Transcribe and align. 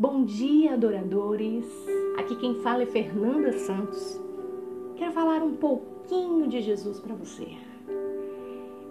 Bom 0.00 0.24
dia, 0.24 0.72
adoradores. 0.72 1.66
Aqui 2.16 2.34
quem 2.36 2.54
fala 2.62 2.84
é 2.84 2.86
Fernanda 2.86 3.52
Santos. 3.52 4.18
Quero 4.96 5.12
falar 5.12 5.42
um 5.42 5.54
pouquinho 5.56 6.48
de 6.48 6.62
Jesus 6.62 6.98
para 6.98 7.14
você. 7.14 7.46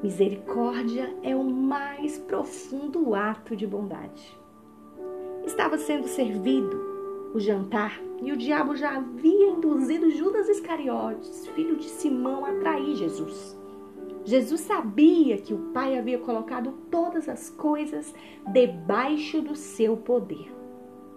Misericórdia 0.04 1.12
é 1.24 1.36
o 1.36 1.44
mais 1.44 2.20
profundo 2.20 3.16
ato 3.16 3.56
de 3.56 3.66
bondade. 3.66 4.38
Estava 5.48 5.80
sendo 5.80 6.08
servido 6.08 6.80
o 7.34 7.39
jantar 7.39 8.00
e 8.21 8.32
o 8.32 8.38
diabo 8.38 8.76
já 8.76 8.98
havia 8.98 9.50
induzido 9.50 10.12
Judas 10.12 10.48
Iscariotes, 10.48 11.48
filho 11.55 11.76
de 11.76 11.86
Simão, 11.86 12.46
a 12.46 12.54
trair 12.60 12.96
Jesus. 12.96 13.57
Jesus 14.23 14.62
sabia 14.62 15.38
que 15.38 15.55
o 15.55 15.71
Pai 15.73 15.98
havia 15.98 16.20
colocado 16.20 16.71
todas 16.91 17.28
as 17.28 17.50
coisas 17.50 18.14
debaixo 18.54 19.41
do 19.41 19.55
seu 19.55 19.98
poder 19.98 20.59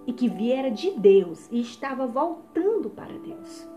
e 0.06 0.12
que 0.12 0.28
viera 0.28 0.70
de 0.70 0.90
Deus 0.90 1.48
e 1.50 1.60
estava 1.60 2.06
voltando 2.06 2.90
para 2.90 3.18
Deus. 3.18 3.68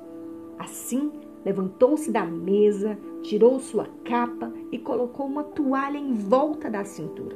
Assim, 0.58 1.12
levantou-se 1.44 2.12
da 2.12 2.26
mesa, 2.26 2.98
tirou 3.22 3.60
sua 3.60 3.88
capa 4.04 4.52
e 4.72 4.80
colocou 4.80 5.26
uma 5.26 5.44
toalha 5.44 5.98
em 5.98 6.14
volta 6.14 6.70
da 6.70 6.84
cintura 6.84 7.36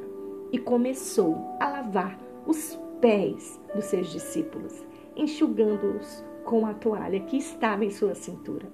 e 0.52 0.58
começou 0.58 1.36
a 1.60 1.68
lavar 1.68 2.18
os 2.46 2.78
pés 3.00 3.60
dos 3.74 3.84
seus 3.84 4.10
discípulos, 4.10 4.84
enxugando-os 5.16 6.24
com 6.44 6.66
a 6.66 6.74
toalha 6.74 7.20
que 7.20 7.36
estava 7.36 7.84
em 7.84 7.90
sua 7.90 8.14
cintura. 8.14 8.66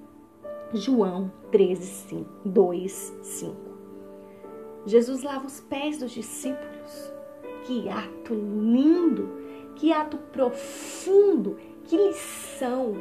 João 0.73 1.31
13, 1.51 1.83
5, 1.83 2.31
2, 2.45 3.19
5. 3.23 3.57
Jesus 4.87 5.23
lava 5.23 5.47
os 5.47 5.61
pés 5.61 5.99
dos 5.99 6.11
discípulos. 6.11 7.13
Que 7.65 7.89
ato 7.89 8.33
lindo, 8.33 9.29
que 9.77 9.93
ato 9.93 10.17
profundo, 10.33 11.57
que 11.85 11.97
lição 11.97 12.95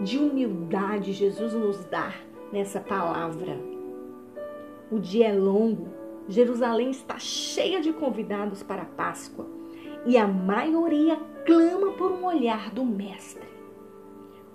de 0.00 0.18
humildade 0.18 1.12
Jesus 1.12 1.54
nos 1.54 1.84
dá 1.84 2.12
nessa 2.52 2.80
palavra. 2.80 3.58
O 4.90 4.98
dia 4.98 5.28
é 5.28 5.32
longo, 5.32 5.88
Jerusalém 6.28 6.90
está 6.90 7.18
cheia 7.18 7.80
de 7.80 7.92
convidados 7.92 8.62
para 8.62 8.82
a 8.82 8.86
Páscoa 8.86 9.46
e 10.06 10.16
a 10.16 10.26
maioria 10.26 11.16
clama 11.46 11.92
por 11.92 12.12
um 12.12 12.26
olhar 12.26 12.70
do 12.70 12.84
Mestre. 12.84 13.46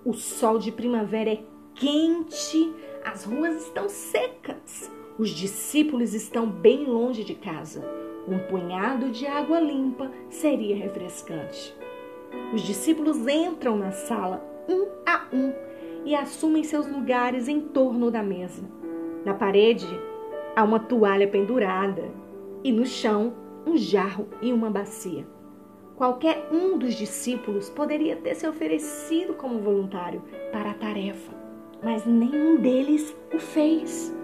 O 0.04 0.12
sol 0.12 0.58
de 0.58 0.70
primavera 0.70 1.30
é 1.30 1.42
quente, 1.74 2.72
as 3.04 3.24
ruas 3.24 3.64
estão 3.64 3.88
secas, 3.88 4.90
os 5.18 5.30
discípulos 5.30 6.14
estão 6.14 6.48
bem 6.48 6.84
longe 6.84 7.24
de 7.24 7.34
casa. 7.34 8.03
Um 8.26 8.38
punhado 8.38 9.10
de 9.10 9.26
água 9.26 9.60
limpa 9.60 10.10
seria 10.30 10.76
refrescante. 10.76 11.76
Os 12.52 12.62
discípulos 12.62 13.26
entram 13.28 13.76
na 13.76 13.90
sala 13.90 14.42
um 14.68 14.86
a 15.06 15.26
um 15.32 15.52
e 16.04 16.14
assumem 16.14 16.64
seus 16.64 16.86
lugares 16.86 17.48
em 17.48 17.60
torno 17.60 18.10
da 18.10 18.22
mesa. 18.22 18.62
Na 19.24 19.34
parede 19.34 19.86
há 20.56 20.62
uma 20.62 20.80
toalha 20.80 21.28
pendurada 21.28 22.10
e 22.62 22.72
no 22.72 22.86
chão 22.86 23.34
um 23.66 23.76
jarro 23.76 24.28
e 24.40 24.52
uma 24.52 24.70
bacia. 24.70 25.26
Qualquer 25.96 26.48
um 26.50 26.76
dos 26.76 26.94
discípulos 26.94 27.70
poderia 27.70 28.16
ter 28.16 28.34
se 28.34 28.46
oferecido 28.48 29.34
como 29.34 29.60
voluntário 29.60 30.22
para 30.50 30.70
a 30.70 30.74
tarefa, 30.74 31.32
mas 31.82 32.04
nenhum 32.04 32.56
deles 32.56 33.14
o 33.32 33.38
fez. 33.38 34.14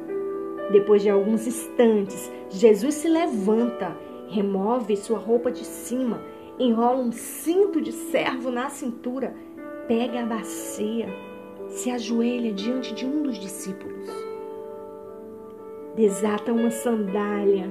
Depois 0.70 1.02
de 1.02 1.10
alguns 1.10 1.46
instantes, 1.46 2.30
Jesus 2.48 2.94
se 2.94 3.08
levanta, 3.08 3.96
remove 4.28 4.96
sua 4.96 5.18
roupa 5.18 5.50
de 5.50 5.64
cima, 5.64 6.22
enrola 6.58 7.02
um 7.02 7.10
cinto 7.10 7.80
de 7.80 7.90
servo 7.90 8.50
na 8.50 8.70
cintura, 8.70 9.34
pega 9.88 10.22
a 10.22 10.26
bacia, 10.26 11.08
se 11.68 11.91
ajoelha 11.91 12.52
diante 12.52 12.94
de 12.94 13.04
um 13.04 13.22
dos 13.22 13.38
discípulos, 13.38 14.08
desata 15.97 16.53
uma 16.53 16.70
sandália, 16.70 17.69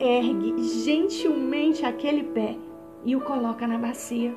ergue 0.00 0.62
gentilmente 0.84 1.84
aquele 1.84 2.22
pé 2.24 2.56
e 3.04 3.14
o 3.14 3.20
coloca 3.20 3.66
na 3.66 3.76
bacia, 3.76 4.34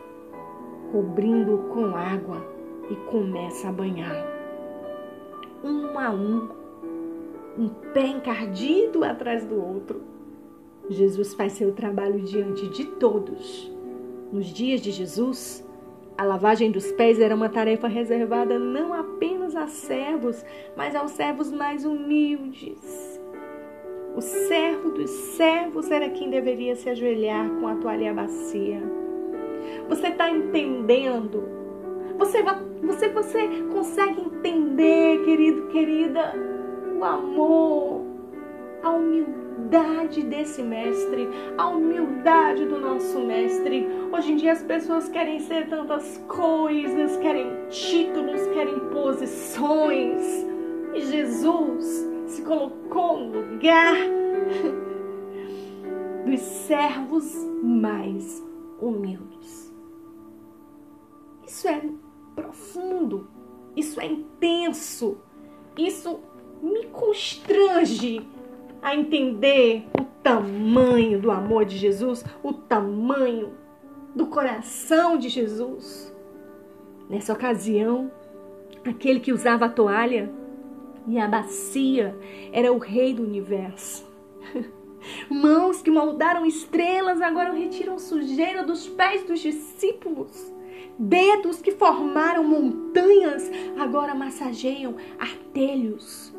cobrindo-o 0.92 1.70
com 1.70 1.96
água 1.96 2.46
e 2.90 2.96
começa 3.10 3.70
a 3.70 3.72
banhar. 3.72 4.16
Um 5.64 5.98
a 5.98 6.12
um, 6.12 6.50
um 7.58 7.70
pé 7.70 8.08
encardido 8.08 9.04
atrás 9.04 9.46
do 9.46 9.56
outro. 9.56 10.02
Jesus 10.90 11.34
faz 11.34 11.54
seu 11.54 11.72
trabalho 11.74 12.22
diante 12.22 12.68
de 12.70 12.86
todos. 12.86 13.72
Nos 14.32 14.48
dias 14.48 14.82
de 14.82 14.92
Jesus, 14.92 15.66
a 16.18 16.24
lavagem 16.24 16.72
dos 16.72 16.92
pés 16.92 17.20
era 17.20 17.36
uma 17.36 17.50
tarefa 17.50 17.88
reservada 17.88 18.60
não 18.60 18.94
apenas 18.94 19.56
a 19.56 19.68
servos, 19.68 20.44
mas 20.76 20.96
aos 20.96 21.12
servos 21.12 21.52
mais 21.52 21.86
humildes 21.86 23.16
o 24.16 24.22
servo 24.22 24.92
dos 24.92 25.10
servos 25.10 25.92
era 25.92 26.10
quem 26.10 26.30
deveria 26.30 26.74
se 26.76 26.90
ajoelhar 26.90 27.50
com 27.60 27.68
a 27.68 27.76
toalha 27.76 28.14
bacia. 28.14 28.82
Você 29.90 30.08
está 30.08 30.30
entendendo? 30.30 31.44
Você, 32.18 32.42
você, 32.82 33.10
você 33.10 33.48
consegue 33.74 34.22
entender, 34.22 35.22
querido, 35.26 35.68
querida, 35.68 36.34
o 36.96 37.04
amor, 37.04 38.06
a 38.82 38.92
humildade 38.92 40.24
desse 40.24 40.64
mestre, 40.64 41.28
a 41.58 41.68
humildade 41.68 42.66
do 42.66 42.80
nosso 42.80 43.20
mestre. 43.20 43.88
Hoje 44.12 44.32
em 44.32 44.36
dia 44.38 44.54
as 44.54 44.64
pessoas 44.64 45.10
querem 45.10 45.40
ser 45.40 45.68
tantas 45.68 46.18
coisas, 46.28 47.18
querem 47.18 47.68
títulos, 47.70 48.42
querem 48.54 48.80
posições. 48.92 50.22
E 50.94 51.02
Jesus 51.02 52.08
se 52.28 52.42
colocou 52.44 53.20
no 53.20 53.42
lugar 53.42 53.96
dos 56.26 56.40
servos 56.40 57.36
mais 57.62 58.42
humildes. 58.80 59.74
Isso 61.46 61.68
é 61.68 61.82
profundo, 62.36 63.28
isso 63.76 64.00
é 64.00 64.06
intenso, 64.08 65.18
isso 65.78 66.20
me 66.62 66.86
constrange 66.88 68.22
a 68.82 68.96
entender 68.96 69.86
o 70.00 70.04
tamanho 70.22 71.20
do 71.20 71.32
amor 71.32 71.66
de 71.66 71.78
Jesus, 71.78 72.24
o 72.44 72.54
tamanho 72.54 73.54
do 74.16 74.28
coração 74.28 75.18
de 75.18 75.30
Jesus. 75.30 76.16
Nessa 77.10 77.34
ocasião, 77.34 78.12
aquele 78.84 79.20
que 79.20 79.34
usava 79.34 79.66
a 79.66 79.70
toalha 79.70 80.32
e 81.08 81.20
a 81.20 81.28
bacia 81.28 82.18
era 82.52 82.72
o 82.72 82.78
rei 82.78 83.14
do 83.14 83.24
universo. 83.24 84.06
Mãos 85.30 85.82
que 85.82 85.92
moldaram 85.92 86.46
estrelas 86.46 87.22
agora 87.22 87.54
retiram 87.54 88.00
sujeira 88.00 88.64
dos 88.64 88.88
pés 88.88 89.24
dos 89.24 89.40
discípulos. 89.40 90.54
Dedos 90.98 91.62
que 91.62 91.72
formaram 91.72 92.44
montanhas 92.44 93.52
agora 93.78 94.16
massageiam 94.16 94.96
artelhos. 95.20 96.35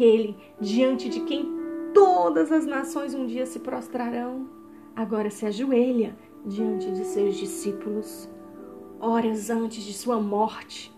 Aquele 0.00 0.34
diante 0.58 1.10
de 1.10 1.20
quem 1.20 1.46
todas 1.92 2.50
as 2.50 2.64
nações 2.64 3.12
um 3.12 3.26
dia 3.26 3.44
se 3.44 3.58
prostrarão, 3.58 4.48
agora 4.96 5.28
se 5.28 5.44
ajoelha 5.44 6.16
diante 6.46 6.90
de 6.90 7.04
seus 7.04 7.36
discípulos. 7.36 8.26
Horas 8.98 9.50
antes 9.50 9.84
de 9.84 9.92
sua 9.92 10.18
morte, 10.18 10.90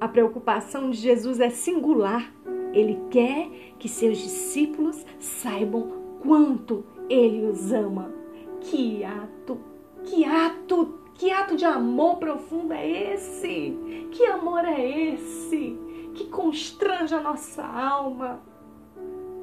a 0.00 0.06
preocupação 0.06 0.88
de 0.88 0.98
Jesus 0.98 1.40
é 1.40 1.50
singular. 1.50 2.32
Ele 2.72 3.00
quer 3.10 3.74
que 3.76 3.88
seus 3.88 4.18
discípulos 4.18 5.04
saibam 5.18 5.90
quanto 6.20 6.84
ele 7.10 7.44
os 7.44 7.72
ama. 7.72 8.14
Que 8.60 9.02
ato, 9.02 9.58
que 10.04 10.24
ato, 10.24 10.94
que 11.12 11.32
ato 11.32 11.56
de 11.56 11.64
amor 11.64 12.18
profundo 12.18 12.72
é 12.72 13.14
esse? 13.14 13.76
Que 14.12 14.26
amor 14.26 14.64
é 14.64 15.08
esse 15.12 15.87
que 16.18 16.26
constrange 16.26 17.14
a 17.14 17.20
nossa 17.20 17.64
alma? 17.64 18.40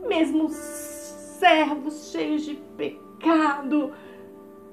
Mesmo 0.06 0.50
servos 0.50 2.12
cheios 2.12 2.44
de 2.44 2.56
pecado, 2.78 3.94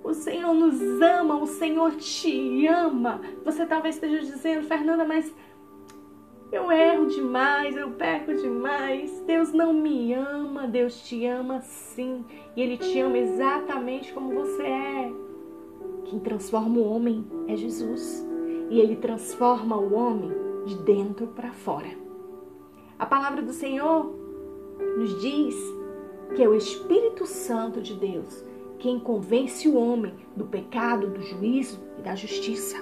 o 0.02 0.12
Senhor 0.12 0.52
nos 0.52 0.80
ama, 1.00 1.36
o 1.36 1.46
Senhor 1.46 1.92
te 1.92 2.66
ama. 2.66 3.20
Você 3.44 3.64
talvez 3.64 3.94
esteja 3.94 4.18
dizendo, 4.18 4.66
Fernanda, 4.66 5.04
mas 5.04 5.32
eu 6.50 6.70
erro 6.70 7.06
demais, 7.06 7.76
eu 7.76 7.90
peco 7.92 8.34
demais. 8.34 9.22
Deus 9.26 9.52
não 9.52 9.72
me 9.72 10.12
ama, 10.12 10.66
Deus 10.66 11.00
te 11.02 11.24
ama 11.24 11.60
sim. 11.60 12.24
E 12.56 12.62
Ele 12.62 12.76
te 12.76 12.98
ama 12.98 13.16
exatamente 13.16 14.12
como 14.12 14.34
você 14.34 14.62
é. 14.62 15.12
Quem 16.04 16.18
transforma 16.18 16.78
o 16.78 16.92
homem 16.92 17.24
é 17.46 17.56
Jesus. 17.56 18.26
E 18.68 18.80
Ele 18.80 18.96
transforma 18.96 19.76
o 19.76 19.94
homem 19.94 20.41
de 20.64 20.76
dentro 20.76 21.28
para 21.28 21.52
fora. 21.52 21.88
A 22.98 23.06
palavra 23.06 23.42
do 23.42 23.52
Senhor 23.52 24.14
nos 24.96 25.20
diz 25.20 25.56
que 26.34 26.42
é 26.42 26.48
o 26.48 26.54
Espírito 26.54 27.26
Santo 27.26 27.80
de 27.80 27.94
Deus 27.94 28.44
quem 28.82 28.98
convence 28.98 29.68
o 29.68 29.76
homem 29.76 30.12
do 30.34 30.44
pecado, 30.44 31.08
do 31.08 31.22
juízo 31.22 31.80
e 31.98 32.02
da 32.02 32.16
justiça. 32.16 32.76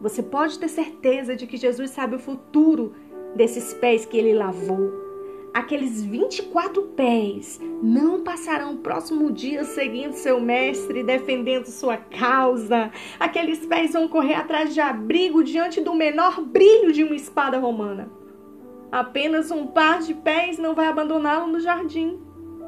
Você 0.00 0.22
pode 0.22 0.58
ter 0.58 0.68
certeza 0.68 1.36
de 1.36 1.46
que 1.46 1.58
Jesus 1.58 1.90
sabe 1.90 2.16
o 2.16 2.18
futuro 2.18 2.94
desses 3.36 3.74
pés 3.74 4.06
que 4.06 4.16
ele 4.16 4.32
lavou. 4.32 5.01
Aqueles 5.54 6.02
24 6.02 6.82
pés 6.96 7.60
não 7.82 8.22
passarão 8.22 8.74
o 8.74 8.78
próximo 8.78 9.30
dia 9.30 9.64
seguindo 9.64 10.14
seu 10.14 10.40
mestre, 10.40 11.02
defendendo 11.02 11.66
sua 11.66 11.98
causa. 11.98 12.90
Aqueles 13.20 13.66
pés 13.66 13.92
vão 13.92 14.08
correr 14.08 14.34
atrás 14.34 14.72
de 14.72 14.80
abrigo 14.80 15.44
diante 15.44 15.80
do 15.82 15.94
menor 15.94 16.40
brilho 16.40 16.90
de 16.90 17.04
uma 17.04 17.14
espada 17.14 17.58
romana. 17.58 18.10
Apenas 18.90 19.50
um 19.50 19.66
par 19.66 20.00
de 20.00 20.14
pés 20.14 20.56
não 20.56 20.74
vai 20.74 20.86
abandoná-lo 20.86 21.46
no 21.52 21.60
jardim. 21.60 22.18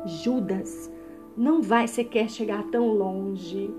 Judas 0.05 0.93
não 1.35 1.63
vai 1.63 1.89
sequer 1.89 2.29
chegar 2.29 2.65
tão 2.65 2.89
longe. 2.89 3.71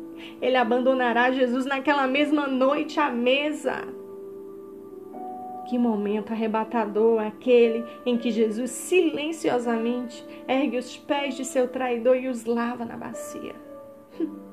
Ele 0.42 0.58
abandonará 0.58 1.32
Jesus 1.32 1.66
naquela 1.66 2.08
mesma 2.08 2.48
noite 2.48 3.00
à 3.00 3.12
mesa. 3.12 3.84
Que 5.66 5.78
momento 5.78 6.32
arrebatador 6.32 7.22
aquele 7.22 7.84
em 8.06 8.18
que 8.18 8.30
Jesus 8.32 8.70
silenciosamente 8.72 10.26
ergue 10.48 10.78
os 10.78 10.96
pés 10.96 11.36
de 11.36 11.44
seu 11.44 11.68
traidor 11.68 12.18
e 12.18 12.28
os 12.28 12.46
lava 12.46 12.86
na 12.86 12.96
bacia. 12.96 13.56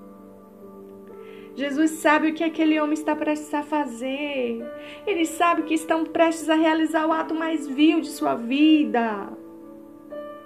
Jesus 1.55 1.91
sabe 1.91 2.31
o 2.31 2.35
que 2.35 2.43
aquele 2.43 2.81
homem 2.81 2.95
está 2.95 3.15
prestes 3.15 3.53
a 3.53 3.63
fazer. 3.63 4.65
Ele 5.07 5.27
sabe 5.27 5.63
que 5.63 5.75
estão 5.75 6.05
prestes 6.05 6.49
a 6.49 6.55
realizar 6.55 7.07
o 7.07 7.13
ato 7.13 7.35
mais 7.35 7.69
vil 7.69 8.01
de 8.01 8.09
sua 8.09 8.35
vida. 8.35 9.29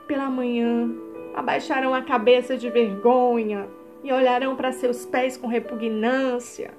Pela 0.09 0.29
manhã, 0.29 0.91
abaixarão 1.35 1.95
a 1.95 2.03
cabeça 2.03 2.57
de 2.57 2.69
vergonha 2.71 3.69
e 4.03 4.13
olharão 4.13 4.57
para 4.57 4.73
seus 4.73 5.07
pés 5.07 5.37
com 5.37 5.47
repugnância. 5.47 6.75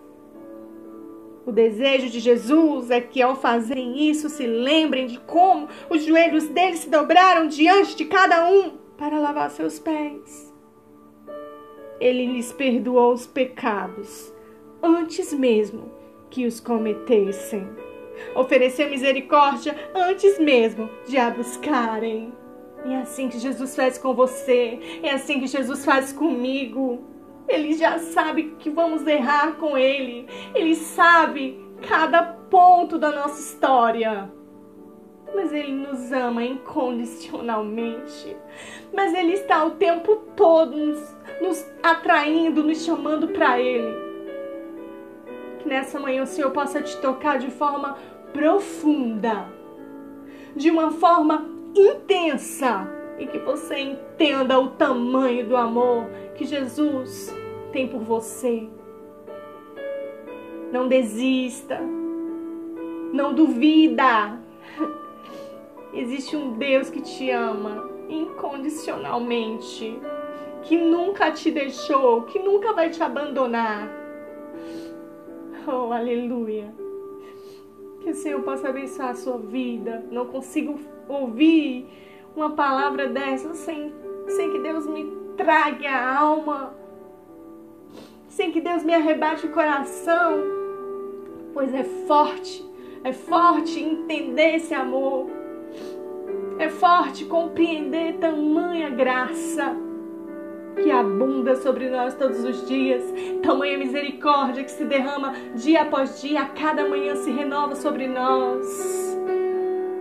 O 1.47 1.51
desejo 1.53 2.09
de 2.09 2.19
Jesus 2.19 2.91
é 2.91 2.99
que, 2.99 3.21
ao 3.21 3.33
fazerem 3.33 4.09
isso, 4.09 4.27
se 4.27 4.45
lembrem 4.45 5.07
de 5.07 5.17
como 5.19 5.69
os 5.89 6.03
joelhos 6.03 6.45
deles 6.49 6.79
se 6.79 6.89
dobraram 6.89 7.47
diante 7.47 7.95
de 7.95 8.03
cada 8.03 8.51
um 8.51 8.71
para 8.97 9.17
lavar 9.17 9.49
seus 9.49 9.79
pés. 9.79 10.53
Ele 12.01 12.25
lhes 12.25 12.51
perdoou 12.51 13.13
os 13.13 13.25
pecados 13.25 14.33
antes 14.83 15.31
mesmo 15.31 15.89
que 16.29 16.45
os 16.45 16.59
cometessem. 16.59 17.65
Ofereceu 18.35 18.89
misericórdia 18.89 19.73
antes 19.95 20.37
mesmo 20.37 20.89
de 21.07 21.17
a 21.17 21.29
buscarem. 21.29 22.33
É 22.85 22.97
assim 22.97 23.29
que 23.29 23.39
Jesus 23.39 23.73
faz 23.73 23.97
com 23.97 24.13
você, 24.13 24.99
é 25.01 25.11
assim 25.11 25.39
que 25.39 25.47
Jesus 25.47 25.85
faz 25.85 26.11
comigo. 26.11 27.05
Ele 27.47 27.73
já 27.73 27.97
sabe 27.97 28.55
que 28.59 28.69
vamos 28.69 29.07
errar 29.07 29.53
com 29.53 29.77
Ele, 29.77 30.27
Ele 30.53 30.75
sabe 30.75 31.65
cada 31.87 32.23
ponto 32.23 32.97
da 32.97 33.11
nossa 33.11 33.39
história. 33.39 34.29
Mas 35.33 35.53
Ele 35.53 35.71
nos 35.71 36.11
ama 36.11 36.43
incondicionalmente. 36.43 38.35
Mas 38.93 39.13
Ele 39.13 39.33
está 39.33 39.63
o 39.65 39.71
tempo 39.71 40.15
todo 40.35 40.75
nos, 40.75 41.15
nos 41.41 41.65
atraindo, 41.83 42.63
nos 42.63 42.83
chamando 42.83 43.29
para 43.29 43.59
Ele. 43.59 43.95
Que 45.59 45.69
nessa 45.69 45.99
manhã 45.99 46.23
o 46.23 46.27
Senhor 46.27 46.51
possa 46.51 46.81
te 46.81 46.97
tocar 46.97 47.39
de 47.39 47.51
forma 47.51 47.97
profunda, 48.33 49.47
de 50.55 50.69
uma 50.69 50.91
forma 50.91 51.49
intensa 51.75 52.96
e 53.17 53.25
que 53.27 53.39
você 53.39 53.79
entenda 53.79 54.59
o 54.59 54.69
tamanho 54.71 55.47
do 55.47 55.55
amor 55.55 56.07
que 56.35 56.45
Jesus 56.45 57.35
tem 57.71 57.87
por 57.87 58.01
você. 58.01 58.67
Não 60.71 60.87
desista. 60.87 61.79
Não 63.13 63.33
duvida. 63.33 64.39
Existe 65.93 66.35
um 66.35 66.57
Deus 66.57 66.89
que 66.89 67.01
te 67.01 67.31
ama 67.31 67.89
incondicionalmente, 68.09 69.99
que 70.63 70.77
nunca 70.77 71.31
te 71.31 71.51
deixou, 71.51 72.23
que 72.23 72.39
nunca 72.39 72.73
vai 72.73 72.89
te 72.89 73.01
abandonar. 73.01 73.89
Oh, 75.67 75.91
aleluia. 75.91 76.73
Que 78.01 78.11
o 78.11 78.15
Senhor 78.15 78.41
possa 78.41 78.69
abençoar 78.69 79.09
a 79.09 79.15
sua 79.15 79.37
vida. 79.37 80.05
Não 80.11 80.25
consigo 80.27 80.79
ouvir 81.09 81.87
uma 82.37 82.51
palavra 82.51 83.07
dessa 83.07 83.55
sem, 83.55 83.91
sem 84.27 84.51
que 84.51 84.59
Deus 84.59 84.85
me 84.85 85.11
traga 85.35 85.89
a 85.89 86.19
alma, 86.19 86.73
sem 88.29 88.51
que 88.51 88.61
Deus 88.61 88.83
me 88.83 88.93
arrebate 88.93 89.47
o 89.47 89.51
coração, 89.51 90.43
pois 91.51 91.73
é 91.73 91.83
forte, 91.83 92.63
é 93.03 93.11
forte 93.11 93.79
entender 93.79 94.57
esse 94.57 94.73
amor, 94.75 95.27
é 96.59 96.69
forte 96.69 97.25
compreender 97.25 98.17
tamanha 98.19 98.91
graça 98.91 99.75
que 100.75 100.91
abunda 100.91 101.55
sobre 101.55 101.89
nós 101.89 102.13
todos 102.13 102.43
os 102.43 102.67
dias, 102.67 103.03
tamanha 103.41 103.79
misericórdia 103.79 104.63
que 104.63 104.69
se 104.69 104.85
derrama 104.85 105.33
dia 105.55 105.81
após 105.81 106.21
dia, 106.21 106.41
a 106.41 106.45
cada 106.45 106.87
manhã 106.87 107.15
se 107.15 107.31
renova 107.31 107.73
sobre 107.73 108.07
nós. 108.07 109.17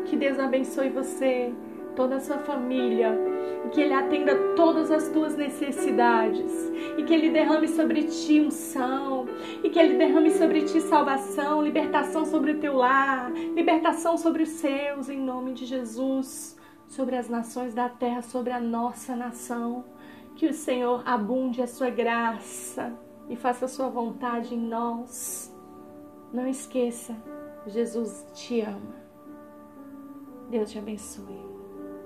Que 0.05 0.17
Deus 0.17 0.39
abençoe 0.39 0.91
você, 0.91 1.51
toda 1.97 2.17
a 2.17 2.21
sua 2.21 2.39
família, 2.39 3.19
e 3.65 3.69
que 3.71 3.81
Ele 3.81 3.95
atenda 3.95 4.37
todas 4.55 4.91
as 4.91 5.09
tuas 5.09 5.37
necessidades, 5.37 6.53
e 6.97 7.03
que 7.03 7.13
Ele 7.13 7.31
derrame 7.31 7.67
sobre 7.67 8.05
ti 8.05 8.41
unção, 8.41 9.27
e 9.65 9.71
que 9.71 9.79
Ele 9.79 9.97
derrame 9.97 10.31
sobre 10.31 10.63
ti 10.63 10.81
salvação, 10.81 11.63
libertação 11.63 12.25
sobre 12.25 12.53
o 12.53 12.61
teu 12.61 12.77
lar, 12.77 13.33
libertação 13.33 14.17
sobre 14.17 14.43
os 14.45 14.51
seus, 14.51 15.09
em 15.09 15.19
nome 15.19 15.55
de 15.55 15.65
Jesus, 15.65 16.57
sobre 16.87 17.17
as 17.17 17.29
nações 17.29 17.75
da 17.75 17.89
terra, 17.89 18.23
sobre 18.23 18.53
a 18.53 18.61
nossa 18.61 19.17
nação. 19.17 19.85
Que 20.37 20.47
o 20.47 20.53
Senhor 20.53 21.03
abunde 21.07 21.63
a 21.63 21.67
sua 21.67 21.89
graça 21.89 22.93
e 23.29 23.35
faça 23.35 23.65
a 23.65 23.69
sua 23.69 23.89
vontade 23.89 24.55
em 24.55 24.61
nós. 24.61 25.53
Não 26.33 26.47
esqueça, 26.47 27.17
Jesus 27.67 28.27
te 28.35 28.61
ama. 28.61 29.07
Deus 30.51 30.71
te 30.71 30.79
abençoe. 30.79 31.56